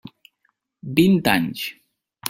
[1.01, 1.69] Vint anys.